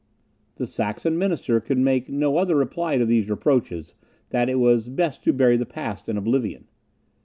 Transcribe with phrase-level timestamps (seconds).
[0.55, 3.93] The Saxon minister could make no other reply to these reproaches,
[4.31, 6.63] than that it was best to bury the past in oblivion.